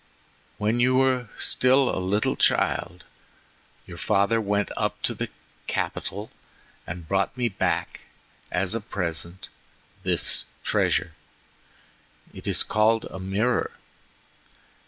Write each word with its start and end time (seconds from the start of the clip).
"When 0.57 0.79
you 0.79 0.95
were 0.95 1.29
still 1.37 1.95
a 1.95 2.01
little 2.03 2.35
child 2.35 3.03
your 3.85 3.99
father 3.99 4.41
went 4.41 4.71
up 4.75 4.99
to 5.03 5.13
the 5.13 5.29
capital 5.67 6.31
and 6.87 7.07
brought 7.07 7.37
me 7.37 7.49
back 7.49 7.99
as 8.51 8.73
a 8.73 8.81
present 8.81 9.49
this 10.01 10.43
treasure; 10.63 11.13
it 12.33 12.47
is 12.47 12.63
called 12.63 13.05
a 13.11 13.19
mirror. 13.19 13.73